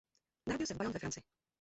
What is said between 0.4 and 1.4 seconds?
Narodil se v Bayonne ve Francii.